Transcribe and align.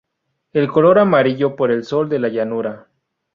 El 0.51 0.67
color 0.67 0.97
amarillo 0.97 1.55
por 1.55 1.69
el 1.69 1.83
sol 1.83 2.09
de 2.09 2.17
la 2.17 2.29
llanura. 2.29 2.87